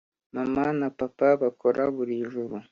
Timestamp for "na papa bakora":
0.79-1.81